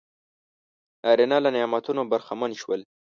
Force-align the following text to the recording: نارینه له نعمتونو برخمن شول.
نارینه 1.03 1.37
له 1.43 1.49
نعمتونو 1.55 2.01
برخمن 2.11 2.51
شول. 2.61 2.81